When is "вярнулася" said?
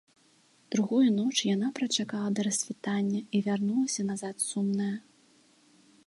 3.47-4.01